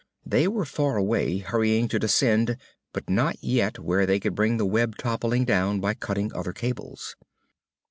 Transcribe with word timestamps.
They 0.25 0.47
were 0.47 0.65
far 0.65 0.97
away, 0.97 1.37
hurrying 1.37 1.87
to 1.89 1.99
descend 1.99 2.57
but 2.91 3.07
not 3.07 3.35
yet 3.39 3.77
where 3.77 4.07
they 4.07 4.19
could 4.19 4.33
bring 4.33 4.57
the 4.57 4.65
web 4.65 4.97
toppling 4.97 5.45
down 5.45 5.79
by 5.79 5.93
cutting 5.93 6.33
other 6.33 6.53
cables. 6.53 7.15